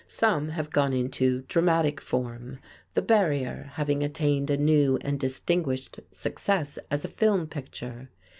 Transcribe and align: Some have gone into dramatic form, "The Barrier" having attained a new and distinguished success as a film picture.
Some 0.07 0.49
have 0.49 0.71
gone 0.71 0.93
into 0.93 1.41
dramatic 1.47 2.01
form, 2.01 2.57
"The 2.95 3.03
Barrier" 3.03 3.69
having 3.75 4.01
attained 4.01 4.49
a 4.49 4.57
new 4.57 4.97
and 5.01 5.19
distinguished 5.19 5.99
success 6.09 6.79
as 6.89 7.05
a 7.05 7.07
film 7.07 7.45
picture. 7.45 8.09